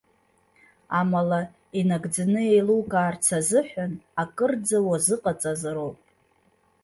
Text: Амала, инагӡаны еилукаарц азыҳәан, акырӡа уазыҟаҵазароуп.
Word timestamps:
Амала, 0.99 1.41
инагӡаны 1.79 2.41
еилукаарц 2.53 3.25
азыҳәан, 3.37 3.93
акырӡа 4.21 4.77
уазыҟаҵазароуп. 4.87 5.99